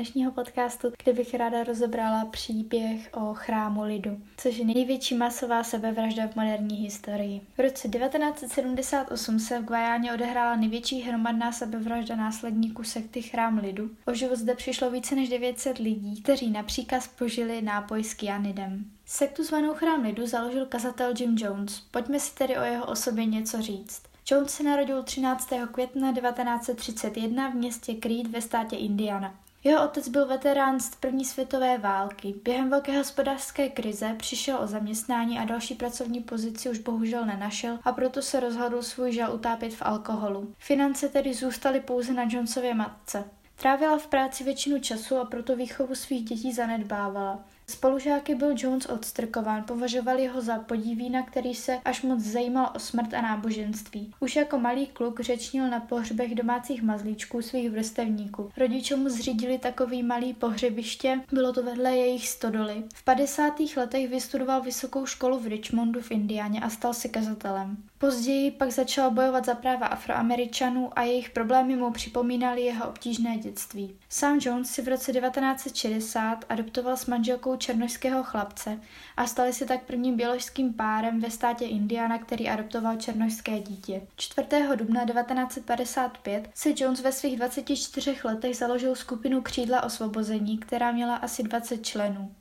dnešního 0.00 0.32
podcastu, 0.32 0.92
kde 1.02 1.12
bych 1.12 1.34
ráda 1.34 1.64
rozebrala 1.64 2.24
příběh 2.24 3.08
o 3.12 3.34
chrámu 3.34 3.82
lidu, 3.82 4.20
což 4.36 4.56
je 4.56 4.64
největší 4.64 5.14
masová 5.14 5.64
sebevražda 5.64 6.28
v 6.28 6.36
moderní 6.36 6.76
historii. 6.76 7.40
V 7.56 7.60
roce 7.60 7.88
1978 7.88 9.38
se 9.38 9.58
v 9.58 9.64
Guajáně 9.64 10.12
odehrála 10.12 10.56
největší 10.56 11.00
hromadná 11.02 11.52
sebevražda 11.52 12.16
následníků 12.16 12.84
sekty 12.84 13.22
Chrám 13.22 13.58
lidu. 13.58 13.90
O 14.06 14.14
život 14.14 14.36
zde 14.36 14.54
přišlo 14.54 14.90
více 14.90 15.14
než 15.14 15.28
900 15.28 15.78
lidí, 15.78 16.22
kteří 16.22 16.50
například 16.50 17.02
požili 17.18 17.62
nápoj 17.62 18.04
s 18.04 18.14
kyanidem. 18.14 18.84
Sektu 19.06 19.44
zvanou 19.44 19.74
Chrám 19.74 20.02
lidu 20.02 20.26
založil 20.26 20.66
kazatel 20.66 21.14
Jim 21.18 21.36
Jones. 21.38 21.80
Pojďme 21.80 22.20
si 22.20 22.34
tedy 22.34 22.58
o 22.58 22.62
jeho 22.62 22.86
osobě 22.86 23.24
něco 23.24 23.62
říct. 23.62 24.02
Jones 24.30 24.54
se 24.54 24.62
narodil 24.62 25.02
13. 25.02 25.50
května 25.72 26.12
1931 26.12 27.50
v 27.50 27.54
městě 27.54 27.94
Creed 27.94 28.26
ve 28.26 28.42
státě 28.42 28.76
Indiana. 28.76 29.34
Jeho 29.64 29.84
otec 29.84 30.08
byl 30.08 30.26
veterán 30.26 30.80
z 30.80 30.94
první 30.96 31.24
světové 31.24 31.78
války. 31.78 32.34
Během 32.44 32.70
velké 32.70 32.98
hospodářské 32.98 33.68
krize 33.68 34.14
přišel 34.18 34.58
o 34.60 34.66
zaměstnání 34.66 35.38
a 35.38 35.44
další 35.44 35.74
pracovní 35.74 36.20
pozici 36.20 36.70
už 36.70 36.78
bohužel 36.78 37.26
nenašel 37.26 37.78
a 37.84 37.92
proto 37.92 38.22
se 38.22 38.40
rozhodl 38.40 38.82
svůj 38.82 39.12
žal 39.12 39.34
utápět 39.34 39.74
v 39.74 39.82
alkoholu. 39.82 40.54
Finance 40.58 41.08
tedy 41.08 41.34
zůstaly 41.34 41.80
pouze 41.80 42.12
na 42.12 42.22
Jonesově 42.28 42.74
matce. 42.74 43.24
Trávila 43.56 43.98
v 43.98 44.06
práci 44.06 44.44
většinu 44.44 44.80
času 44.80 45.16
a 45.16 45.24
proto 45.24 45.56
výchovu 45.56 45.94
svých 45.94 46.24
dětí 46.24 46.52
zanedbávala. 46.52 47.44
Spolužáky 47.70 48.34
byl 48.34 48.54
Jones 48.56 48.86
odstrkován, 48.86 49.64
považovali 49.64 50.26
ho 50.26 50.40
za 50.40 50.58
podívína, 50.58 51.22
který 51.22 51.54
se 51.54 51.78
až 51.84 52.02
moc 52.02 52.20
zajímal 52.20 52.72
o 52.76 52.78
smrt 52.78 53.14
a 53.14 53.20
náboženství. 53.20 54.14
Už 54.20 54.36
jako 54.36 54.58
malý 54.58 54.86
kluk 54.86 55.20
řečnil 55.20 55.70
na 55.70 55.80
pohřbech 55.80 56.34
domácích 56.34 56.82
mazlíčků 56.82 57.42
svých 57.42 57.70
vrstevníků. 57.70 58.50
Rodiče 58.56 58.96
mu 58.96 59.08
zřídili 59.08 59.58
takový 59.58 60.02
malý 60.02 60.34
pohřebiště, 60.34 61.20
bylo 61.32 61.52
to 61.52 61.62
vedle 61.62 61.96
jejich 61.96 62.28
stodoly. 62.28 62.82
V 62.94 63.04
50. 63.04 63.54
letech 63.76 64.08
vystudoval 64.08 64.62
vysokou 64.62 65.06
školu 65.06 65.38
v 65.38 65.46
Richmondu 65.46 66.00
v 66.00 66.10
Indiáně 66.10 66.60
a 66.60 66.70
stal 66.70 66.94
se 66.94 67.08
kazatelem. 67.08 67.76
Později 68.00 68.50
pak 68.50 68.70
začal 68.70 69.10
bojovat 69.10 69.46
za 69.46 69.54
práva 69.54 69.86
afroameričanů 69.86 70.98
a 70.98 71.02
jejich 71.02 71.30
problémy 71.30 71.76
mu 71.76 71.90
připomínaly 71.90 72.62
jeho 72.62 72.88
obtížné 72.88 73.38
dětství. 73.38 73.96
Sam 74.08 74.38
Jones 74.42 74.70
si 74.70 74.82
v 74.82 74.88
roce 74.88 75.12
1960 75.12 76.44
adoptoval 76.48 76.96
s 76.96 77.06
manželkou 77.06 77.56
černožského 77.56 78.22
chlapce 78.22 78.80
a 79.16 79.26
stali 79.26 79.52
se 79.52 79.66
tak 79.66 79.82
prvním 79.82 80.16
běložským 80.16 80.74
párem 80.74 81.20
ve 81.20 81.30
státě 81.30 81.64
Indiana, 81.64 82.18
který 82.18 82.48
adoptoval 82.48 82.96
černožské 82.96 83.60
dítě. 83.60 84.02
4. 84.16 84.48
dubna 84.76 85.06
1955 85.06 86.50
si 86.54 86.74
Jones 86.78 87.00
ve 87.00 87.12
svých 87.12 87.36
24 87.36 88.16
letech 88.24 88.56
založil 88.56 88.94
skupinu 88.94 89.42
Křídla 89.42 89.82
osvobození, 89.82 90.58
která 90.58 90.92
měla 90.92 91.16
asi 91.16 91.42
20 91.42 91.86
členů. 91.86 92.34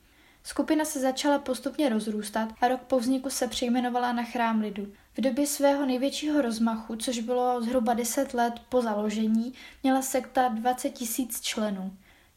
Skupina 0.44 0.86
se 0.86 1.00
začala 1.00 1.40
postupně 1.40 1.90
rozrůstat 1.90 2.50
a 2.62 2.68
rok 2.68 2.82
po 2.82 3.00
vzniku 3.00 3.30
se 3.30 3.48
přejmenovala 3.48 4.14
na 4.14 4.23
Chrám 4.23 4.62
lidu. 4.62 4.88
V 5.18 5.22
době 5.22 5.48
svého 5.48 5.86
největšího 5.86 6.42
rozmachu, 6.42 6.96
což 6.96 7.20
bylo 7.20 7.62
zhruba 7.62 7.94
10 7.94 8.34
let 8.34 8.54
po 8.70 8.81
založení, 8.81 9.54
měla 9.84 10.02
sekta 10.02 10.48
20 10.48 10.90
tisíc 10.90 11.42
členů. 11.42 11.92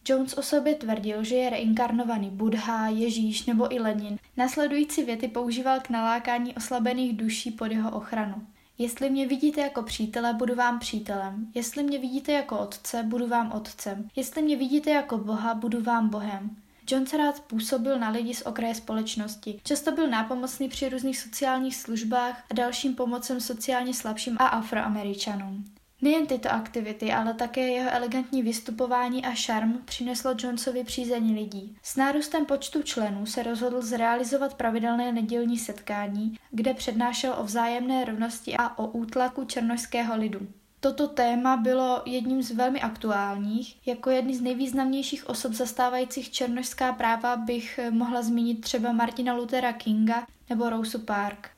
Jones 0.09 0.35
o 0.35 0.43
sobě 0.43 0.75
tvrdil, 0.75 1.25
že 1.25 1.35
je 1.35 1.51
reinkarnovaný 1.51 2.31
Buddha, 2.31 2.89
Ježíš 2.89 3.47
nebo 3.47 3.75
i 3.75 3.79
Lenin. 3.79 4.19
Následující 4.37 5.05
věty 5.05 5.29
používal 5.29 5.81
k 5.81 5.91
nalákání 5.91 6.55
oslabených 6.55 7.17
duší 7.17 7.51
pod 7.51 7.65
jeho 7.73 7.91
ochranu. 7.91 8.47
Jestli 8.79 9.11
mě 9.11 9.27
vidíte 9.27 9.61
jako 9.61 9.83
přítele, 9.83 10.35
budu 10.35 10.55
vám 10.55 10.79
přítelem. 10.79 11.47
Jestli 11.55 11.83
mě 11.83 11.99
vidíte 11.99 12.33
jako 12.33 12.59
otce, 12.59 13.03
budu 13.03 13.27
vám 13.27 13.53
otcem. 13.53 14.09
Jestli 14.17 14.43
mě 14.43 14.57
vidíte 14.57 14.91
jako 14.91 15.19
Boha, 15.19 15.55
budu 15.55 15.83
vám 15.83 16.09
Bohem. 16.09 16.62
Jones 16.91 17.13
rád 17.13 17.41
působil 17.41 17.99
na 17.99 18.11
lidi 18.11 18.35
z 18.35 18.43
okraje 18.43 18.75
společnosti. 18.75 19.61
Často 19.65 19.93
byl 19.93 20.09
nápomocný 20.09 20.69
při 20.69 20.89
různých 20.89 21.19
sociálních 21.19 21.77
službách 21.77 22.45
a 22.51 22.55
dalším 22.55 22.95
pomocem 22.95 23.41
sociálně 23.41 23.95
slabším 23.95 24.37
a 24.41 24.47
afroameričanům. 24.47 25.65
Nejen 26.03 26.27
tyto 26.27 26.53
aktivity, 26.53 27.13
ale 27.13 27.35
také 27.35 27.69
jeho 27.69 27.91
elegantní 27.91 28.43
vystupování 28.43 29.25
a 29.25 29.35
šarm 29.35 29.79
přineslo 29.85 30.35
Jonesovi 30.39 30.85
přízení 30.85 31.35
lidí. 31.35 31.77
S 31.83 31.97
nárůstem 31.97 32.47
počtu 32.47 32.83
členů 32.83 33.27
se 33.27 33.43
rozhodl 33.43 33.83
zrealizovat 33.83 34.55
pravidelné 34.55 35.13
nedělní 35.13 35.59
setkání, 35.59 36.39
kde 36.51 36.75
přednášel 36.75 37.35
o 37.39 37.45
vzájemné 37.45 38.05
rovnosti 38.05 38.57
a 38.57 38.79
o 38.79 38.87
útlaku 38.87 39.45
černožského 39.45 40.17
lidu. 40.17 40.49
Toto 40.83 41.09
téma 41.09 41.57
bylo 41.57 42.03
jedním 42.07 42.43
z 42.43 42.51
velmi 42.51 42.81
aktuálních. 42.81 43.87
Jako 43.87 44.11
jedný 44.11 44.37
z 44.37 44.41
nejvýznamnějších 44.41 45.29
osob 45.29 45.53
zastávajících 45.53 46.31
černožská 46.31 46.93
práva 46.93 47.37
bych 47.37 47.81
mohla 47.91 48.23
zmínit 48.23 48.61
třeba 48.61 48.93
Martina 48.93 49.35
Luthera 49.35 49.73
Kinga 49.73 50.27
nebo 50.51 50.71
Rosu 50.71 50.99
Park. 50.99 51.51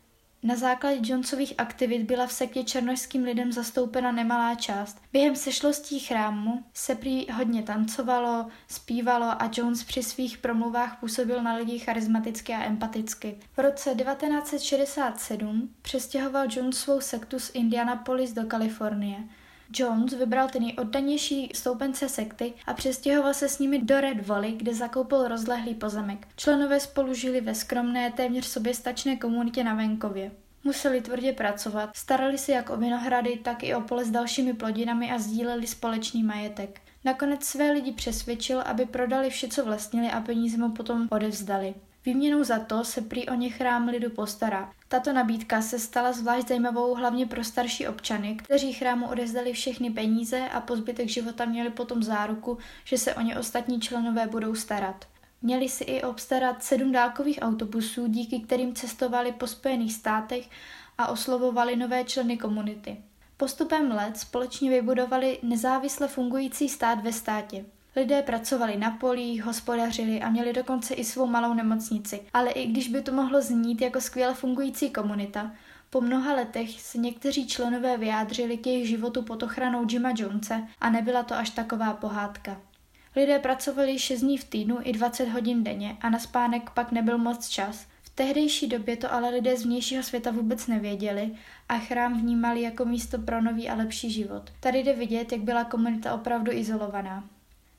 Na 0.44 0.56
základě 0.56 1.12
Jonesových 1.12 1.54
aktivit 1.58 2.02
byla 2.02 2.26
v 2.26 2.32
sektě 2.32 2.64
černožským 2.64 3.24
lidem 3.24 3.52
zastoupena 3.52 4.12
nemalá 4.12 4.54
část. 4.54 5.02
Během 5.12 5.36
sešlostí 5.36 5.98
chrámu 5.98 6.64
se 6.74 6.94
prý 6.94 7.26
hodně 7.32 7.62
tancovalo, 7.62 8.46
zpívalo 8.68 9.26
a 9.26 9.50
Jones 9.56 9.84
při 9.84 10.02
svých 10.02 10.38
promluvách 10.38 11.00
působil 11.00 11.42
na 11.42 11.54
lidi 11.54 11.78
charismaticky 11.78 12.52
a 12.54 12.64
empaticky. 12.64 13.38
V 13.56 13.58
roce 13.58 13.94
1967 13.94 15.74
přestěhoval 15.82 16.46
Jones 16.50 16.78
svou 16.78 17.00
sektu 17.00 17.38
z 17.38 17.50
Indianapolis 17.54 18.32
do 18.32 18.46
Kalifornie. 18.46 19.18
Jones 19.72 20.14
vybral 20.14 20.48
ty 20.48 20.60
nejoddanější 20.60 21.50
stoupence 21.54 22.08
sekty 22.08 22.52
a 22.66 22.74
přestěhoval 22.74 23.34
se 23.34 23.48
s 23.48 23.58
nimi 23.58 23.78
do 23.78 24.00
Red 24.00 24.26
Valley, 24.26 24.52
kde 24.52 24.74
zakoupil 24.74 25.28
rozlehlý 25.28 25.74
pozemek. 25.74 26.28
Členové 26.36 26.80
spolu 26.80 27.14
žili 27.14 27.40
ve 27.40 27.54
skromné, 27.54 28.12
téměř 28.12 28.46
soběstačné 28.46 29.16
komunitě 29.16 29.64
na 29.64 29.74
venkově. 29.74 30.30
Museli 30.64 31.00
tvrdě 31.00 31.32
pracovat, 31.32 31.90
starali 31.96 32.38
se 32.38 32.52
jak 32.52 32.70
o 32.70 32.76
vinohrady, 32.76 33.36
tak 33.36 33.62
i 33.62 33.74
o 33.74 33.80
pole 33.80 34.04
s 34.04 34.10
dalšími 34.10 34.54
plodinami 34.54 35.10
a 35.10 35.18
sdíleli 35.18 35.66
společný 35.66 36.22
majetek. 36.22 36.80
Nakonec 37.04 37.44
své 37.44 37.70
lidi 37.70 37.92
přesvědčil, 37.92 38.60
aby 38.60 38.86
prodali 38.86 39.30
vše, 39.30 39.48
co 39.48 39.64
vlastnili 39.64 40.08
a 40.08 40.20
peníze 40.20 40.56
mu 40.56 40.70
potom 40.70 41.08
odevzdali. 41.10 41.74
Výměnou 42.06 42.44
za 42.44 42.58
to 42.58 42.84
se 42.84 43.00
prý 43.00 43.28
o 43.28 43.34
ně 43.34 43.50
chrám 43.50 43.88
lidu 43.88 44.10
postará. 44.10 44.72
Tato 44.88 45.12
nabídka 45.12 45.62
se 45.62 45.78
stala 45.78 46.12
zvlášť 46.12 46.48
zajímavou 46.48 46.94
hlavně 46.94 47.26
pro 47.26 47.44
starší 47.44 47.88
občany, 47.88 48.36
kteří 48.36 48.72
chrámu 48.72 49.06
odezdali 49.08 49.52
všechny 49.52 49.90
peníze 49.90 50.48
a 50.48 50.60
po 50.60 50.76
zbytek 50.76 51.08
života 51.08 51.44
měli 51.44 51.70
potom 51.70 52.02
záruku, 52.02 52.58
že 52.84 52.98
se 52.98 53.14
o 53.14 53.20
ně 53.20 53.38
ostatní 53.38 53.80
členové 53.80 54.26
budou 54.26 54.54
starat. 54.54 55.04
Měli 55.42 55.68
si 55.68 55.84
i 55.84 56.02
obstarat 56.02 56.62
sedm 56.62 56.92
dálkových 56.92 57.38
autobusů, 57.42 58.06
díky 58.06 58.40
kterým 58.40 58.74
cestovali 58.74 59.32
po 59.32 59.46
Spojených 59.46 59.92
státech 59.92 60.48
a 60.98 61.06
oslovovali 61.08 61.76
nové 61.76 62.04
členy 62.04 62.36
komunity. 62.36 62.96
Postupem 63.36 63.90
let 63.90 64.16
společně 64.16 64.70
vybudovali 64.70 65.38
nezávisle 65.42 66.08
fungující 66.08 66.68
stát 66.68 67.02
ve 67.02 67.12
státě. 67.12 67.64
Lidé 67.96 68.22
pracovali 68.22 68.76
na 68.76 68.90
polích, 68.90 69.44
hospodařili 69.44 70.20
a 70.20 70.30
měli 70.30 70.52
dokonce 70.52 70.94
i 70.94 71.04
svou 71.04 71.26
malou 71.26 71.54
nemocnici. 71.54 72.20
Ale 72.32 72.50
i 72.50 72.66
když 72.66 72.88
by 72.88 73.02
to 73.02 73.12
mohlo 73.12 73.42
znít 73.42 73.80
jako 73.80 74.00
skvěle 74.00 74.34
fungující 74.34 74.90
komunita, 74.90 75.52
po 75.90 76.00
mnoha 76.00 76.34
letech 76.34 76.80
se 76.80 76.98
někteří 76.98 77.46
členové 77.46 77.96
vyjádřili 77.96 78.56
k 78.56 78.66
jejich 78.66 78.88
životu 78.88 79.22
pod 79.22 79.42
ochranou 79.42 79.86
Jima 79.90 80.12
Jonese 80.16 80.62
a 80.80 80.90
nebyla 80.90 81.22
to 81.22 81.34
až 81.34 81.50
taková 81.50 81.94
pohádka. 81.94 82.60
Lidé 83.16 83.38
pracovali 83.38 83.98
6 83.98 84.20
dní 84.20 84.38
v 84.38 84.44
týdnu 84.44 84.78
i 84.82 84.92
20 84.92 85.28
hodin 85.28 85.64
denně 85.64 85.96
a 86.00 86.10
na 86.10 86.18
spánek 86.18 86.70
pak 86.70 86.92
nebyl 86.92 87.18
moc 87.18 87.48
čas. 87.48 87.86
V 88.02 88.10
tehdejší 88.10 88.66
době 88.66 88.96
to 88.96 89.12
ale 89.12 89.30
lidé 89.30 89.56
z 89.56 89.64
vnějšího 89.64 90.02
světa 90.02 90.30
vůbec 90.30 90.66
nevěděli 90.66 91.30
a 91.68 91.78
chrám 91.78 92.20
vnímali 92.20 92.62
jako 92.62 92.84
místo 92.84 93.18
pro 93.18 93.42
nový 93.42 93.68
a 93.68 93.74
lepší 93.74 94.10
život. 94.10 94.50
Tady 94.60 94.78
jde 94.78 94.92
vidět, 94.92 95.32
jak 95.32 95.40
byla 95.40 95.64
komunita 95.64 96.14
opravdu 96.14 96.52
izolovaná. 96.52 97.24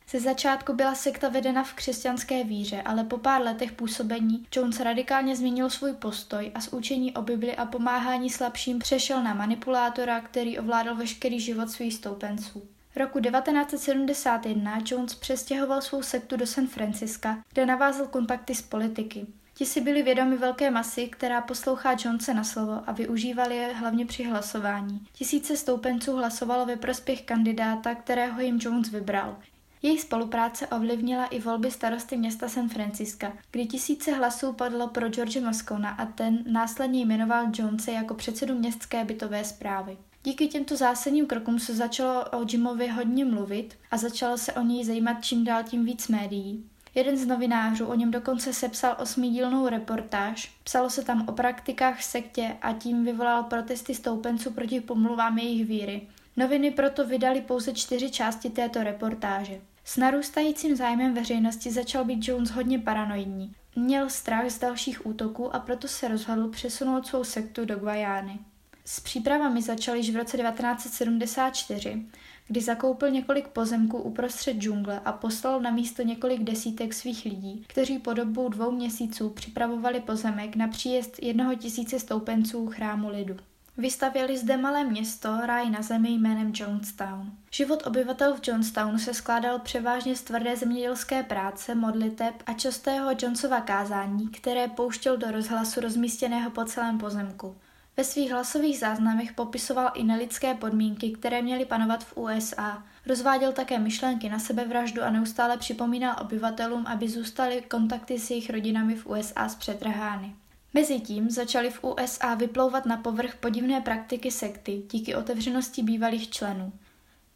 Ze 0.09 0.19
začátku 0.19 0.73
byla 0.73 0.95
sekta 0.95 1.29
vedena 1.29 1.63
v 1.63 1.73
křesťanské 1.73 2.43
víře, 2.43 2.81
ale 2.81 3.03
po 3.03 3.17
pár 3.17 3.41
letech 3.41 3.71
působení 3.71 4.45
Jones 4.55 4.79
radikálně 4.79 5.35
změnil 5.35 5.69
svůj 5.69 5.93
postoj 5.93 6.51
a 6.55 6.61
z 6.61 6.67
učení 6.67 7.13
o 7.13 7.21
Bibli 7.21 7.55
a 7.55 7.65
pomáhání 7.65 8.29
slabším 8.29 8.79
přešel 8.79 9.23
na 9.23 9.33
manipulátora, 9.33 10.21
který 10.21 10.59
ovládal 10.59 10.95
veškerý 10.95 11.39
život 11.39 11.69
svých 11.69 11.93
stoupenců. 11.93 12.63
Roku 12.95 13.19
1971 13.19 14.79
Jones 14.85 15.15
přestěhoval 15.15 15.81
svou 15.81 16.01
sektu 16.01 16.37
do 16.37 16.47
San 16.47 16.67
Franciska, 16.67 17.43
kde 17.53 17.65
navázal 17.65 18.07
kontakty 18.07 18.55
s 18.55 18.61
politiky. 18.61 19.25
Ti 19.53 19.65
si 19.65 19.81
byli 19.81 20.03
vědomi 20.03 20.37
velké 20.37 20.71
masy, 20.71 21.07
která 21.07 21.41
poslouchá 21.41 21.95
Jonese 22.05 22.33
na 22.33 22.43
slovo 22.43 22.81
a 22.87 22.91
využívali 22.91 23.55
je 23.55 23.73
hlavně 23.73 24.05
při 24.05 24.23
hlasování. 24.23 25.07
Tisíce 25.13 25.57
stoupenců 25.57 26.15
hlasovalo 26.15 26.65
ve 26.65 26.75
prospěch 26.75 27.21
kandidáta, 27.21 27.95
kterého 27.95 28.41
jim 28.41 28.59
Jones 28.61 28.89
vybral. 28.89 29.37
Jejich 29.85 30.01
spolupráce 30.01 30.67
ovlivnila 30.67 31.25
i 31.25 31.39
volby 31.39 31.71
starosty 31.71 32.17
města 32.17 32.49
San 32.49 32.69
Francisca, 32.69 33.33
kdy 33.51 33.65
tisíce 33.65 34.11
hlasů 34.11 34.53
padlo 34.53 34.87
pro 34.87 35.09
George 35.09 35.41
Moscona 35.41 35.89
a 35.89 36.05
ten 36.05 36.43
následně 36.47 37.01
jmenoval 37.01 37.45
Jonese 37.57 37.91
jako 37.91 38.13
předsedu 38.13 38.55
městské 38.59 39.05
bytové 39.05 39.43
zprávy. 39.43 39.97
Díky 40.23 40.47
těmto 40.47 40.77
zásadním 40.77 41.25
krokům 41.25 41.59
se 41.59 41.75
začalo 41.75 42.25
o 42.31 42.45
Jimovi 42.51 42.87
hodně 42.87 43.25
mluvit 43.25 43.77
a 43.91 43.97
začalo 43.97 44.37
se 44.37 44.53
o 44.53 44.61
něj 44.61 44.85
zajímat 44.85 45.25
čím 45.25 45.43
dál 45.43 45.63
tím 45.63 45.85
víc 45.85 46.07
médií. 46.07 46.69
Jeden 46.95 47.17
z 47.17 47.25
novinářů 47.25 47.85
o 47.85 47.95
něm 47.95 48.11
dokonce 48.11 48.53
sepsal 48.53 48.95
osmidílnou 48.99 49.67
reportáž. 49.67 50.51
Psalo 50.63 50.89
se 50.89 51.03
tam 51.03 51.25
o 51.27 51.31
praktikách 51.31 51.99
v 51.99 52.03
sektě 52.03 52.57
a 52.61 52.73
tím 52.73 53.05
vyvolal 53.05 53.43
protesty 53.43 53.95
stoupenců 53.95 54.51
proti 54.51 54.81
pomluvám 54.81 55.37
jejich 55.37 55.67
víry. 55.67 56.07
Noviny 56.37 56.71
proto 56.71 57.07
vydali 57.07 57.41
pouze 57.41 57.73
čtyři 57.73 58.11
části 58.11 58.49
této 58.49 58.83
reportáže. 58.83 59.61
S 59.87 59.97
narůstajícím 59.97 60.75
zájmem 60.75 61.13
veřejnosti 61.13 61.71
začal 61.71 62.05
být 62.05 62.27
Jones 62.27 62.51
hodně 62.51 62.79
paranoidní. 62.79 63.53
Měl 63.75 64.09
strach 64.09 64.49
z 64.49 64.59
dalších 64.59 65.05
útoků 65.05 65.55
a 65.55 65.59
proto 65.59 65.87
se 65.87 66.07
rozhodl 66.07 66.49
přesunout 66.49 67.07
svou 67.07 67.23
sektu 67.23 67.65
do 67.65 67.75
Guajány. 67.75 68.39
S 68.85 68.99
přípravami 68.99 69.61
začal 69.61 69.95
již 69.95 70.09
v 70.09 70.15
roce 70.15 70.37
1974, 70.37 72.05
kdy 72.47 72.61
zakoupil 72.61 73.09
několik 73.09 73.47
pozemků 73.47 73.97
uprostřed 73.97 74.57
džungle 74.57 74.99
a 75.05 75.11
poslal 75.11 75.61
na 75.61 75.71
místo 75.71 76.01
několik 76.01 76.43
desítek 76.43 76.93
svých 76.93 77.25
lidí, 77.25 77.63
kteří 77.67 77.99
po 77.99 78.13
dobu 78.13 78.49
dvou 78.49 78.71
měsíců 78.71 79.29
připravovali 79.29 79.99
pozemek 79.99 80.55
na 80.55 80.67
příjezd 80.67 81.23
jednoho 81.23 81.55
tisíce 81.55 81.99
stoupenců 81.99 82.67
chrámu 82.67 83.09
lidu. 83.09 83.37
Vystavěli 83.77 84.37
zde 84.37 84.57
malé 84.57 84.83
město, 84.83 85.37
ráj 85.45 85.69
na 85.69 85.81
zemi 85.81 86.09
jménem 86.09 86.51
Jonestown. 86.55 87.31
Život 87.51 87.87
obyvatel 87.87 88.35
v 88.35 88.47
Jonestownu 88.47 88.97
se 88.97 89.13
skládal 89.13 89.59
převážně 89.59 90.15
z 90.15 90.21
tvrdé 90.21 90.55
zemědělské 90.55 91.23
práce, 91.23 91.75
modliteb 91.75 92.35
a 92.45 92.53
častého 92.53 93.11
Jonesova 93.21 93.61
kázání, 93.61 94.27
které 94.27 94.67
pouštěl 94.67 95.17
do 95.17 95.31
rozhlasu 95.31 95.79
rozmístěného 95.79 96.51
po 96.51 96.65
celém 96.65 96.97
pozemku. 96.97 97.55
Ve 97.97 98.03
svých 98.03 98.31
hlasových 98.31 98.79
záznamech 98.79 99.33
popisoval 99.33 99.91
i 99.93 100.03
nelidské 100.03 100.53
podmínky, 100.53 101.11
které 101.11 101.41
měly 101.41 101.65
panovat 101.65 102.03
v 102.03 102.17
USA. 102.17 102.83
Rozváděl 103.05 103.51
také 103.51 103.79
myšlenky 103.79 104.29
na 104.29 104.39
sebevraždu 104.39 105.03
a 105.03 105.09
neustále 105.09 105.57
připomínal 105.57 106.15
obyvatelům, 106.21 106.87
aby 106.87 107.09
zůstali 107.09 107.61
kontakty 107.61 108.19
s 108.19 108.29
jejich 108.29 108.49
rodinami 108.49 108.95
v 108.95 109.05
USA 109.05 109.49
zpřetrhány. 109.49 110.35
Mezitím 110.75 111.29
začaly 111.29 111.69
v 111.69 111.83
USA 111.83 112.35
vyplouvat 112.35 112.85
na 112.85 112.97
povrch 112.97 113.35
podivné 113.35 113.81
praktiky 113.81 114.31
sekty 114.31 114.83
díky 114.91 115.15
otevřenosti 115.15 115.83
bývalých 115.83 116.29
členů. 116.29 116.73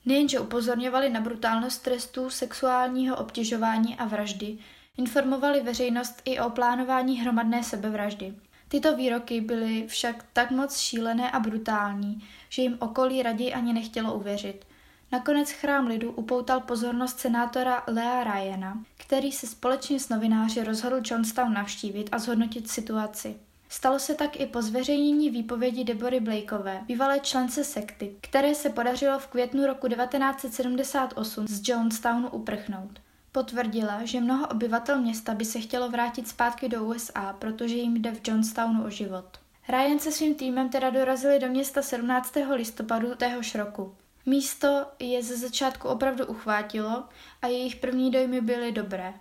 Nejenže 0.06 0.40
upozorňovali 0.40 1.10
na 1.10 1.22
brutálnost 1.22 1.84
trestů, 1.84 2.30
sexuálního 2.30 3.18
obtěžování 3.18 3.96
a 3.96 4.06
vraždy, 4.06 4.58
informovali 4.98 5.62
veřejnost 5.62 6.22
i 6.26 6.40
o 6.40 6.50
plánování 6.50 7.20
hromadné 7.20 7.64
sebevraždy. 7.64 8.34
Tyto 8.68 8.96
výroky 8.96 9.42
byly 9.42 9.88
však 9.88 10.26
tak 10.34 10.52
moc 10.52 10.78
šílené 10.78 11.32
a 11.32 11.40
brutální, 11.40 12.28
že 12.50 12.62
jim 12.62 12.78
okolí 12.80 13.24
raději 13.24 13.54
ani 13.54 13.74
nechtělo 13.74 14.14
uvěřit. 14.14 14.66
Nakonec 15.12 15.52
chrám 15.52 15.88
lidu 15.88 16.12
upoutal 16.12 16.60
pozornost 16.60 17.20
senátora 17.20 17.84
Lea 17.88 18.24
Ryana, 18.24 18.84
který 18.98 19.32
se 19.32 19.48
společně 19.48 20.00
s 20.00 20.10
novináři 20.10 20.64
rozhodl 20.64 21.02
Johnstown 21.06 21.54
navštívit 21.54 22.10
a 22.12 22.20
zhodnotit 22.20 22.70
situaci. 22.70 23.36
Stalo 23.70 24.00
se 24.00 24.16
tak 24.16 24.40
i 24.40 24.46
po 24.46 24.62
zveřejnění 24.62 25.30
výpovědi 25.30 25.84
Debory 25.84 26.20
Blakeové, 26.20 26.82
bývalé 26.88 27.20
člence 27.20 27.64
sekty, 27.64 28.16
které 28.22 28.56
se 28.56 28.70
podařilo 28.70 29.20
v 29.20 29.28
květnu 29.28 29.66
roku 29.66 29.88
1978 29.88 31.48
z 31.48 31.70
Johnstownu 31.70 32.30
uprchnout. 32.30 33.00
Potvrdila, 33.32 34.06
že 34.06 34.22
mnoho 34.22 34.48
obyvatel 34.48 35.02
města 35.02 35.34
by 35.34 35.46
se 35.46 35.60
chtělo 35.60 35.90
vrátit 35.90 36.28
zpátky 36.28 36.70
do 36.70 36.84
USA, 36.84 37.36
protože 37.40 37.76
jim 37.76 37.98
jde 37.98 38.12
v 38.12 38.28
Johnstownu 38.28 38.84
o 38.84 38.90
život. 38.90 39.26
Ryan 39.70 40.00
se 40.00 40.12
svým 40.12 40.36
týmem 40.36 40.70
teda 40.70 40.90
dorazili 40.90 41.40
do 41.40 41.48
města 41.48 41.82
17. 41.82 42.34
listopadu 42.56 43.16
téhož 43.16 43.56
roku. 43.56 43.96
Místo 44.26 44.86
je 45.00 45.24
ze 45.24 45.38
začátku 45.38 45.88
opravdu 45.88 46.26
uchvátilo 46.26 47.04
a 47.42 47.48
jejich 47.48 47.76
první 47.76 48.12
dojmy 48.12 48.42
byly 48.42 48.72
dobré. 48.72 49.14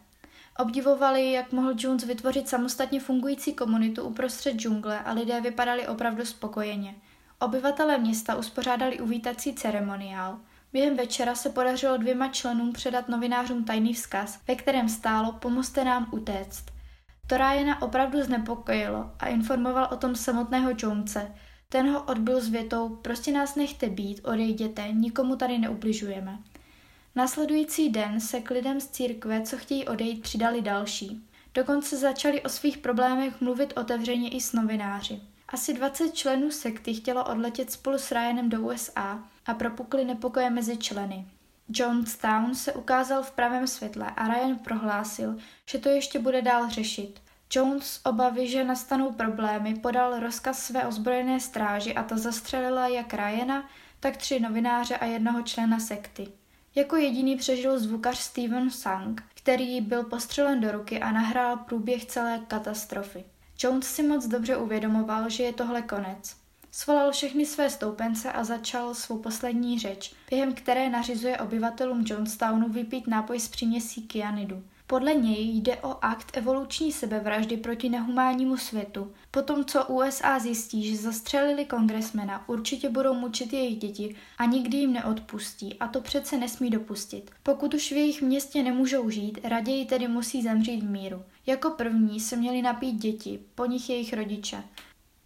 Obdivovali, 0.58 1.32
jak 1.32 1.52
mohl 1.52 1.74
Jones 1.76 2.04
vytvořit 2.04 2.48
samostatně 2.48 3.00
fungující 3.00 3.54
komunitu 3.54 4.02
uprostřed 4.02 4.52
džungle 4.52 5.00
a 5.00 5.12
lidé 5.12 5.40
vypadali 5.40 5.88
opravdu 5.88 6.24
spokojeně. 6.24 6.94
Obyvatelé 7.40 7.98
města 7.98 8.36
uspořádali 8.36 9.00
uvítací 9.00 9.54
ceremoniál. 9.54 10.38
Během 10.72 10.96
večera 10.96 11.34
se 11.34 11.50
podařilo 11.50 11.96
dvěma 11.96 12.28
členům 12.28 12.72
předat 12.72 13.08
novinářům 13.08 13.64
tajný 13.64 13.94
vzkaz, 13.94 14.40
ve 14.48 14.54
kterém 14.54 14.88
stálo 14.88 15.32
Pomozte 15.32 15.84
nám 15.84 16.08
utéct. 16.12 16.64
To 17.26 17.36
Ryana 17.36 17.82
opravdu 17.82 18.22
znepokojilo 18.22 19.10
a 19.18 19.26
informoval 19.26 19.88
o 19.92 19.96
tom 19.96 20.16
samotného 20.16 20.70
Jonese. 20.82 21.34
Ten 21.72 21.90
ho 21.90 22.02
odbil 22.02 22.40
s 22.40 22.48
větou, 22.48 22.88
prostě 22.88 23.32
nás 23.32 23.54
nechte 23.54 23.88
být, 23.88 24.20
odejděte, 24.24 24.88
nikomu 24.92 25.36
tady 25.36 25.58
neubližujeme. 25.58 26.38
Následující 27.14 27.88
den 27.88 28.20
se 28.20 28.40
k 28.40 28.50
lidem 28.50 28.80
z 28.80 28.86
církve, 28.88 29.42
co 29.42 29.56
chtějí 29.56 29.88
odejít, 29.88 30.22
přidali 30.22 30.62
další. 30.62 31.24
Dokonce 31.54 31.96
začali 31.96 32.42
o 32.42 32.48
svých 32.48 32.78
problémech 32.78 33.40
mluvit 33.40 33.72
otevřeně 33.76 34.30
i 34.30 34.40
s 34.40 34.52
novináři. 34.52 35.20
Asi 35.48 35.74
20 35.74 36.14
členů 36.14 36.50
sekty 36.50 36.94
chtělo 36.94 37.24
odletět 37.24 37.70
spolu 37.70 37.98
s 37.98 38.12
Ryanem 38.12 38.48
do 38.48 38.60
USA 38.60 39.24
a 39.46 39.54
propukly 39.54 40.04
nepokoje 40.04 40.50
mezi 40.50 40.76
členy. 40.76 41.26
Jonestown 41.68 42.54
se 42.54 42.72
ukázal 42.72 43.22
v 43.22 43.30
pravém 43.30 43.66
světle 43.66 44.10
a 44.16 44.28
Ryan 44.28 44.58
prohlásil, 44.58 45.36
že 45.66 45.78
to 45.78 45.88
ještě 45.88 46.18
bude 46.18 46.42
dál 46.42 46.70
řešit. 46.70 47.20
Jones 47.54 48.00
obavy, 48.04 48.48
že 48.48 48.64
nastanou 48.64 49.12
problémy, 49.12 49.74
podal 49.74 50.20
rozkaz 50.20 50.62
své 50.62 50.86
ozbrojené 50.86 51.40
stráži 51.40 51.94
a 51.94 52.02
ta 52.02 52.16
zastřelila 52.16 52.88
jak 52.88 53.14
Ryana, 53.14 53.68
tak 54.00 54.16
tři 54.16 54.40
novináře 54.40 54.96
a 54.96 55.04
jednoho 55.04 55.42
člena 55.42 55.78
sekty. 55.78 56.28
Jako 56.74 56.96
jediný 56.96 57.36
přežil 57.36 57.78
zvukař 57.78 58.18
Steven 58.18 58.70
Sang, 58.70 59.22
který 59.34 59.80
byl 59.80 60.04
postřelen 60.04 60.60
do 60.60 60.72
ruky 60.72 61.00
a 61.00 61.12
nahrál 61.12 61.56
průběh 61.56 62.04
celé 62.04 62.40
katastrofy. 62.48 63.24
Jones 63.62 63.86
si 63.86 64.02
moc 64.02 64.26
dobře 64.26 64.56
uvědomoval, 64.56 65.30
že 65.30 65.42
je 65.42 65.52
tohle 65.52 65.82
konec. 65.82 66.36
Svolal 66.70 67.12
všechny 67.12 67.46
své 67.46 67.70
stoupence 67.70 68.32
a 68.32 68.44
začal 68.44 68.94
svou 68.94 69.18
poslední 69.18 69.78
řeč, 69.78 70.14
během 70.30 70.54
které 70.54 70.90
nařizuje 70.90 71.38
obyvatelům 71.38 72.04
Jonestownu 72.06 72.68
vypít 72.68 73.06
nápoj 73.06 73.40
s 73.40 73.48
příměsí 73.48 74.02
kyanidu. 74.02 74.62
Podle 74.90 75.14
něj 75.14 75.58
jde 75.58 75.76
o 75.76 76.04
akt 76.04 76.36
evoluční 76.36 76.92
sebevraždy 76.92 77.56
proti 77.56 77.88
nehumánnímu 77.88 78.56
světu. 78.56 79.12
Potom, 79.30 79.64
co 79.64 79.84
USA 79.84 80.38
zjistí, 80.38 80.90
že 80.90 80.96
zastřelili 80.96 81.64
kongresmena, 81.64 82.48
určitě 82.48 82.88
budou 82.88 83.14
mučit 83.14 83.52
jejich 83.52 83.78
děti 83.78 84.16
a 84.38 84.44
nikdy 84.44 84.76
jim 84.76 84.92
neodpustí 84.92 85.78
a 85.78 85.88
to 85.88 86.00
přece 86.00 86.38
nesmí 86.38 86.70
dopustit. 86.70 87.30
Pokud 87.42 87.74
už 87.74 87.92
v 87.92 87.96
jejich 87.96 88.22
městě 88.22 88.62
nemůžou 88.62 89.10
žít, 89.10 89.38
raději 89.44 89.84
tedy 89.84 90.08
musí 90.08 90.42
zemřít 90.42 90.82
v 90.82 90.90
míru. 90.90 91.22
Jako 91.46 91.70
první 91.70 92.20
se 92.20 92.36
měli 92.36 92.62
napít 92.62 92.96
děti, 92.96 93.38
po 93.54 93.66
nich 93.66 93.90
jejich 93.90 94.12
rodiče. 94.12 94.62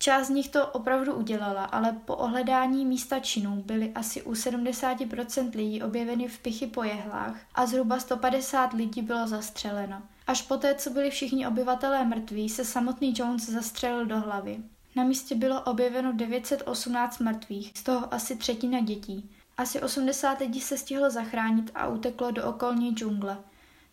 Část 0.02 0.26
z 0.26 0.30
nich 0.30 0.49
to 0.49 0.66
opravdu 0.66 1.14
udělala, 1.14 1.64
ale 1.64 1.92
po 2.04 2.16
ohledání 2.16 2.87
místa 2.87 3.21
činů 3.21 3.62
byly 3.66 3.92
asi 3.94 4.23
u 4.23 4.32
70% 4.32 5.50
lidí 5.56 5.82
objeveny 5.82 6.28
v 6.28 6.38
pichy 6.38 6.66
po 6.66 6.82
jehlách 6.82 7.37
a 7.54 7.66
zhruba 7.66 7.99
150 8.00 8.73
lidí 8.73 9.02
bylo 9.02 9.28
zastřeleno. 9.28 10.02
Až 10.26 10.42
poté, 10.42 10.75
co 10.75 10.90
byli 10.90 11.11
všichni 11.11 11.47
obyvatelé 11.47 12.04
mrtví, 12.04 12.49
se 12.49 12.64
samotný 12.64 13.14
Jones 13.16 13.49
zastřelil 13.49 14.06
do 14.06 14.21
hlavy. 14.21 14.59
Na 14.97 15.04
místě 15.04 15.35
bylo 15.35 15.62
objeveno 15.62 16.12
918 16.12 17.18
mrtvých, 17.18 17.73
z 17.75 17.82
toho 17.82 18.14
asi 18.14 18.37
třetina 18.37 18.80
dětí. 18.80 19.30
Asi 19.56 19.80
80 19.80 20.40
lidí 20.40 20.61
se 20.61 20.78
stihlo 20.78 21.11
zachránit 21.11 21.71
a 21.75 21.88
uteklo 21.88 22.30
do 22.30 22.44
okolní 22.44 22.94
džungle. 22.94 23.38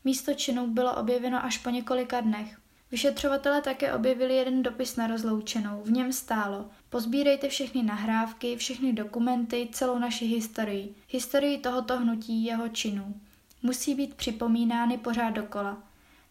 Místo 0.04 0.34
činu 0.34 0.68
bylo 0.68 0.96
objeveno 0.96 1.46
až 1.46 1.58
po 1.58 1.70
několika 1.70 2.22
dnech. 2.22 2.60
Vyšetřovatelé 2.92 3.62
také 3.62 3.94
objevili 3.94 4.36
jeden 4.36 4.64
dopis 4.64 4.96
na 4.96 5.08
rozloučenou. 5.08 5.82
V 5.84 5.92
něm 5.92 6.14
stálo 6.14 6.70
Pozbírejte 6.90 7.50
všechny 7.50 7.84
nahrávky, 7.84 8.56
všechny 8.56 8.94
dokumenty, 8.94 9.70
celou 9.72 10.00
naši 10.00 10.26
historii. 10.26 10.96
Historii 11.08 11.58
tohoto 11.58 11.98
hnutí 11.98 12.46
jeho 12.46 12.70
činů. 12.70 13.16
Musí 13.64 13.96
být 13.96 14.16
připomínány 14.16 14.98
pořád 14.98 15.30
dokola. 15.30 15.84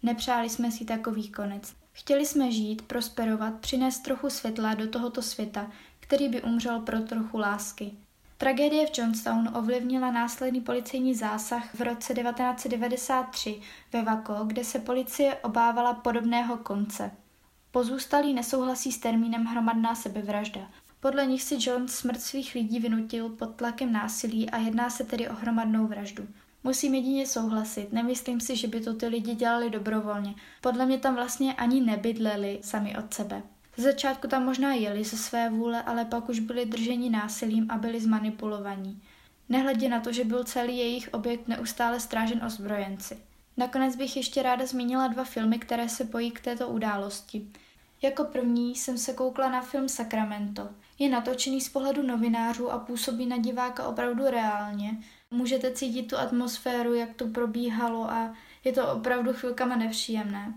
Nepřáli 0.03 0.51
jsme 0.51 0.71
si 0.71 0.85
takový 0.85 1.29
konec. 1.29 1.75
Chtěli 1.93 2.27
jsme 2.27 2.53
žít, 2.53 2.83
prosperovat, 2.83 3.61
přinést 3.61 3.99
trochu 3.99 4.31
světla 4.31 4.75
do 4.75 4.89
tohoto 4.89 5.23
světa, 5.23 5.71
který 6.01 6.29
by 6.29 6.43
umřel 6.43 6.81
pro 6.81 7.01
trochu 7.01 7.39
lásky. 7.39 7.93
Tragédie 8.41 8.87
v 8.87 8.99
Johnstown 8.99 9.49
ovlivnila 9.55 10.11
následný 10.11 10.61
policejní 10.61 11.15
zásah 11.15 11.75
v 11.75 11.81
roce 11.81 12.15
1993 12.15 13.61
ve 13.93 14.03
Vako, 14.03 14.35
kde 14.47 14.65
se 14.65 14.79
policie 14.79 15.35
obávala 15.35 15.95
podobného 15.95 16.57
konce. 16.57 17.11
Pozůstalí 17.71 18.35
nesouhlasí 18.35 18.93
s 18.93 18.99
termínem 18.99 19.45
hromadná 19.45 19.95
sebevražda. 19.95 20.61
Podle 21.01 21.27
nich 21.27 21.43
si 21.43 21.57
John 21.61 21.89
smrt 21.89 22.21
svých 22.21 22.55
lidí 22.55 22.81
vynutil 22.81 23.29
pod 23.29 23.55
tlakem 23.55 23.93
násilí 23.93 24.51
a 24.51 24.57
jedná 24.57 24.91
se 24.91 25.05
tedy 25.05 25.29
o 25.29 25.35
hromadnou 25.35 25.87
vraždu. 25.87 26.29
Musím 26.65 26.95
jedině 26.95 27.27
souhlasit, 27.27 27.93
nemyslím 27.93 28.41
si, 28.41 28.57
že 28.57 28.69
by 28.69 28.81
to 28.81 28.95
ty 28.95 29.07
lidi 29.07 29.35
dělali 29.35 29.71
dobrovolně. 29.71 30.35
Podle 30.61 30.87
mě 30.87 30.99
tam 30.99 31.15
vlastně 31.15 31.55
ani 31.55 31.81
nebydleli 31.81 32.59
sami 32.63 32.97
od 32.97 33.15
sebe. 33.15 33.43
Z 33.79 33.83
začátku 33.83 34.29
tam 34.29 34.45
možná 34.45 34.75
jeli 34.75 35.05
ze 35.05 35.17
své 35.17 35.51
vůle, 35.51 35.83
ale 35.83 36.05
pak 36.05 36.29
už 36.29 36.41
byli 36.41 36.67
drženi 36.67 37.11
násilím 37.11 37.67
a 37.71 37.79
byli 37.79 38.01
zmanipulovaní. 38.01 39.03
Nehledě 39.49 39.89
na 39.89 40.01
to, 40.01 40.13
že 40.13 40.25
byl 40.25 40.45
celý 40.45 40.79
jejich 40.79 41.09
objekt 41.13 41.49
neustále 41.49 42.01
strážen 42.01 42.45
ozbrojenci. 42.45 43.19
Nakonec 43.57 43.97
bych 43.97 44.17
ještě 44.17 44.43
ráda 44.43 44.67
zmínila 44.67 45.09
dva 45.09 45.25
filmy, 45.25 45.59
které 45.59 45.89
se 45.89 46.05
pojí 46.05 46.31
k 46.31 46.41
této 46.41 46.69
události. 46.69 47.47
Jako 48.03 48.25
první 48.25 48.77
jsem 48.77 48.99
se 48.99 49.13
koukla 49.13 49.51
na 49.51 49.61
film 49.61 49.89
Sacramento. 49.89 50.69
Je 50.99 51.09
natočený 51.09 51.61
z 51.61 51.69
pohledu 51.69 52.03
novinářů 52.03 52.73
a 52.73 52.79
působí 52.79 53.27
na 53.27 53.37
diváka 53.37 53.89
opravdu 53.89 54.25
reálně. 54.25 54.99
Můžete 55.31 55.73
cítit 55.73 56.03
tu 56.03 56.17
atmosféru, 56.17 56.95
jak 56.95 57.15
to 57.15 57.27
probíhalo 57.27 58.11
a 58.11 58.35
je 58.65 58.73
to 58.73 58.93
opravdu 58.93 59.33
chvilkama 59.33 59.77
nepříjemné. 59.77 60.55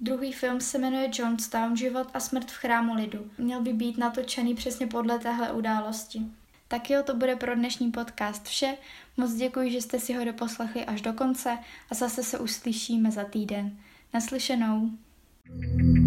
Druhý 0.00 0.32
film 0.32 0.60
se 0.60 0.78
jmenuje 0.78 1.10
Johnstown, 1.14 1.76
život 1.76 2.08
a 2.14 2.20
smrt 2.20 2.50
v 2.50 2.56
chrámu 2.56 2.94
lidu. 2.94 3.30
Měl 3.38 3.62
by 3.62 3.72
být 3.72 3.98
natočený 3.98 4.54
přesně 4.54 4.86
podle 4.86 5.18
téhle 5.18 5.52
události. 5.52 6.20
Tak 6.68 6.90
jo, 6.90 7.02
to 7.02 7.14
bude 7.14 7.36
pro 7.36 7.54
dnešní 7.54 7.90
podcast 7.90 8.46
vše. 8.46 8.76
Moc 9.16 9.34
děkuji, 9.34 9.70
že 9.70 9.80
jste 9.80 10.00
si 10.00 10.14
ho 10.14 10.24
doposlechli 10.24 10.84
až 10.84 11.00
do 11.00 11.12
konce 11.12 11.58
a 11.90 11.94
zase 11.94 12.22
se 12.22 12.38
uslyšíme 12.38 13.10
za 13.10 13.24
týden. 13.24 13.78
Naslyšenou. 14.14 14.90
thank 15.46 15.98
you 15.98 16.03